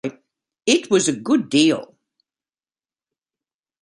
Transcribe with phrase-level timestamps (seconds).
[0.65, 1.93] It was a good deal.